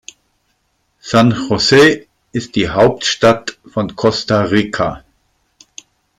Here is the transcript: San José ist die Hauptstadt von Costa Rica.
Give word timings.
San 0.99 1.29
José 1.29 2.07
ist 2.31 2.55
die 2.55 2.69
Hauptstadt 2.69 3.59
von 3.71 3.95
Costa 3.95 4.45
Rica. 4.45 5.03